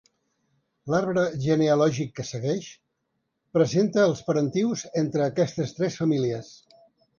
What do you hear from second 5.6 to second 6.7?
tres famílies.